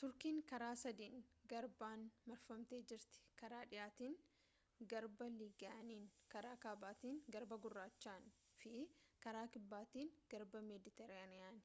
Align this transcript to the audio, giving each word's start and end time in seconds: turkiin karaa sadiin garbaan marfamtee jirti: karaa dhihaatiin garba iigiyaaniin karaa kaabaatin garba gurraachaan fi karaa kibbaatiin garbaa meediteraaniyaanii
turkiin 0.00 0.40
karaa 0.48 0.72
sadiin 0.80 1.22
garbaan 1.52 2.00
marfamtee 2.32 2.80
jirti: 2.90 3.22
karaa 3.42 3.62
dhihaatiin 3.70 4.16
garba 4.92 5.28
iigiyaaniin 5.44 6.04
karaa 6.36 6.54
kaabaatin 6.66 7.16
garba 7.38 7.60
gurraachaan 7.66 8.26
fi 8.60 8.74
karaa 9.26 9.46
kibbaatiin 9.56 10.12
garbaa 10.36 10.62
meediteraaniyaanii 10.72 11.64